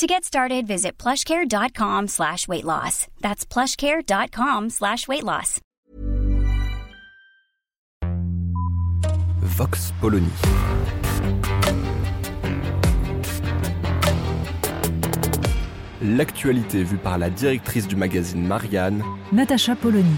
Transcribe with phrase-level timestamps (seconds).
[0.00, 3.06] To get started, visit plushcare.com slash weight loss.
[3.20, 5.60] That's plushcare.com slash weight loss.
[9.42, 10.30] Vox Polony.
[16.00, 20.16] L'actualité vue par la directrice du magazine Marianne, Natacha Polony.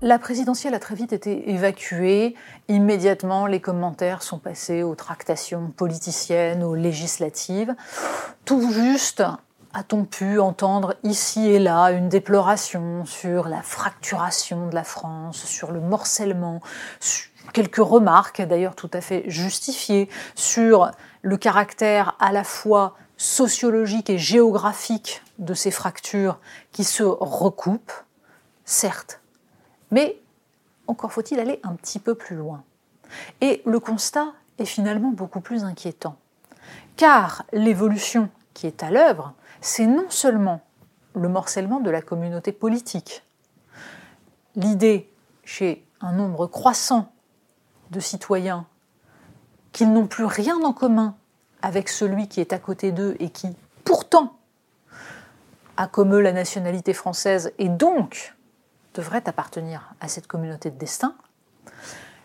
[0.00, 2.34] La présidentielle a très vite été évacuée.
[2.68, 7.74] Immédiatement, les commentaires sont passés aux tractations politiciennes, aux législatives.
[8.44, 9.22] Tout juste
[9.72, 15.70] a-t-on pu entendre ici et là une déploration sur la fracturation de la France, sur
[15.70, 16.60] le morcellement,
[17.52, 20.90] quelques remarques d'ailleurs tout à fait justifiées sur
[21.22, 26.40] le caractère à la fois sociologique et géographique de ces fractures
[26.72, 27.92] qui se recoupent,
[28.64, 29.19] certes,
[29.90, 30.18] mais
[30.86, 32.64] encore faut-il aller un petit peu plus loin.
[33.40, 36.16] Et le constat est finalement beaucoup plus inquiétant,
[36.96, 40.60] car l'évolution qui est à l'œuvre, c'est non seulement
[41.14, 43.22] le morcellement de la communauté politique,
[44.54, 45.10] l'idée
[45.44, 47.12] chez un nombre croissant
[47.90, 48.66] de citoyens
[49.72, 51.16] qu'ils n'ont plus rien en commun
[51.62, 53.48] avec celui qui est à côté d'eux et qui,
[53.84, 54.36] pourtant,
[55.76, 58.34] a comme eux la nationalité française et donc
[58.94, 61.14] devrait appartenir à cette communauté de destin,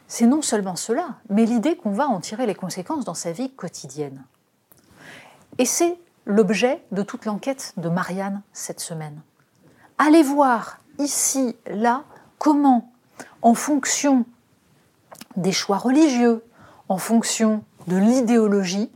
[0.08, 3.52] c'est non seulement cela, mais l'idée qu'on va en tirer les conséquences dans sa vie
[3.52, 4.24] quotidienne.
[5.58, 9.22] Et c'est l'objet de toute l'enquête de Marianne cette semaine.
[9.98, 12.04] Allez voir ici, là,
[12.38, 12.92] comment,
[13.42, 14.26] en fonction
[15.36, 16.44] des choix religieux,
[16.90, 18.92] en fonction de l'idéologie,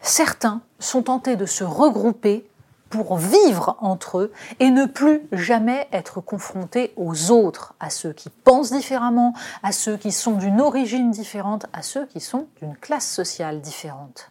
[0.00, 2.47] certains sont tentés de se regrouper
[2.90, 8.30] pour vivre entre eux et ne plus jamais être confrontés aux autres, à ceux qui
[8.30, 13.08] pensent différemment, à ceux qui sont d'une origine différente, à ceux qui sont d'une classe
[13.08, 14.30] sociale différente.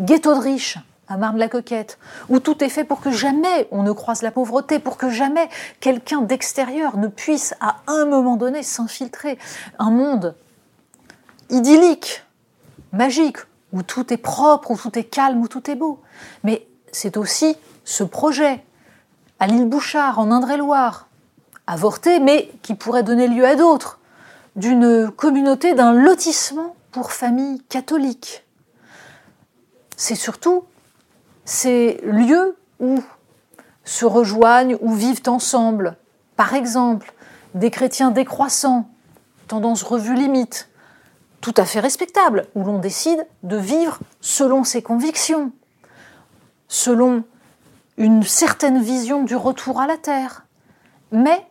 [0.00, 0.78] Ghetto de riches,
[1.08, 4.96] à Marne-la-Coquette, où tout est fait pour que jamais on ne croise la pauvreté, pour
[4.96, 5.48] que jamais
[5.80, 9.38] quelqu'un d'extérieur ne puisse à un moment donné s'infiltrer.
[9.78, 10.34] Un monde
[11.50, 12.24] idyllique,
[12.92, 13.38] magique,
[13.72, 16.00] où tout est propre, où tout est calme, où tout est beau.
[16.44, 18.62] Mais c'est aussi ce projet
[19.40, 21.08] à l'île Bouchard, en Indre-et-Loire,
[21.66, 23.98] avorté, mais qui pourrait donner lieu à d'autres,
[24.54, 28.44] d'une communauté, d'un lotissement pour familles catholiques.
[29.96, 30.64] C'est surtout
[31.44, 33.02] ces lieux où
[33.84, 35.96] se rejoignent, où vivent ensemble,
[36.36, 37.12] par exemple,
[37.54, 38.88] des chrétiens décroissants,
[39.48, 40.68] tendance revue limite,
[41.40, 45.52] tout à fait respectable, où l'on décide de vivre selon ses convictions,
[46.72, 47.22] selon
[47.98, 50.46] une certaine vision du retour à la terre,
[51.10, 51.46] mais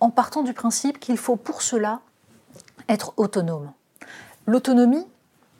[0.00, 2.02] en partant du principe qu'il faut pour cela
[2.90, 3.72] être autonome.
[4.46, 5.06] L'autonomie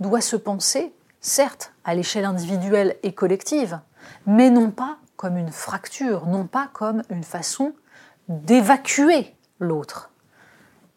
[0.01, 0.93] doit se penser,
[1.23, 3.81] certes, à l'échelle individuelle et collective,
[4.27, 7.73] mais non pas comme une fracture, non pas comme une façon
[8.29, 10.11] d'évacuer l'autre.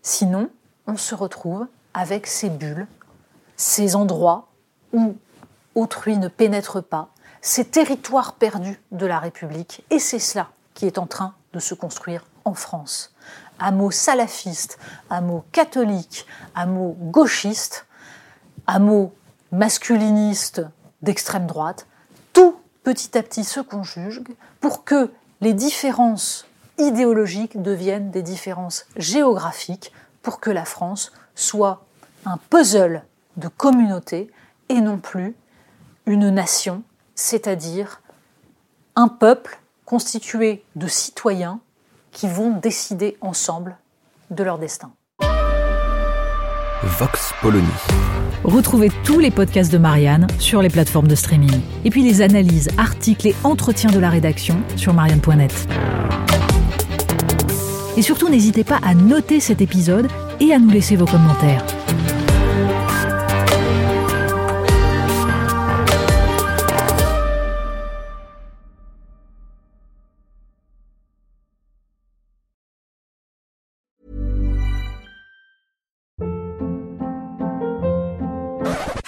[0.02, 0.50] Sinon,
[0.88, 2.88] on se retrouve avec ces bulles,
[3.56, 4.50] ces endroits
[4.92, 5.16] où
[5.74, 9.84] autrui ne pénètre pas, ces territoires perdus de la République.
[9.90, 13.14] Et c'est cela qui est en train de se construire en France.
[13.60, 14.78] À mots salafistes,
[15.10, 17.86] à mots catholiques, à mots gauchistes,
[18.68, 19.14] à mots
[19.52, 20.62] masculinistes
[21.02, 21.88] d'extrême droite,
[22.34, 25.12] tout petit à petit se conjugue pour que
[25.42, 26.46] les différences
[26.78, 31.86] idéologiques deviennent des différences géographiques, pour que la France soit
[32.26, 33.04] un puzzle
[33.38, 34.30] de communauté
[34.70, 35.36] et non plus
[36.06, 36.84] une nation,
[37.18, 38.02] c'est-à-dire
[38.96, 41.60] un peuple constitué de citoyens
[42.12, 43.76] qui vont décider ensemble
[44.32, 44.92] de leur destin.
[46.84, 47.68] Vox Polony.
[48.44, 51.60] Retrouvez tous les podcasts de Marianne sur les plateformes de streaming.
[51.84, 55.68] Et puis les analyses, articles et entretiens de la rédaction sur marianne.net.
[57.98, 60.08] Et surtout, n'hésitez pas à noter cet épisode
[60.40, 61.66] et à nous laisser vos commentaires.